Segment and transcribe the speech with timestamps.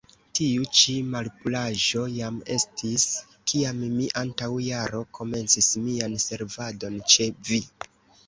[0.37, 3.03] Tiu ĉi malpuraĵo jam estis,
[3.51, 7.61] kiam mi antaŭ jaro komencis mian servadon ĉe vi.